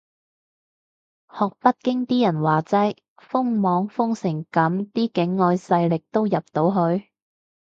[1.31, 7.11] 學北京啲人話齋，封網封成噉啲境外勢力都入到去？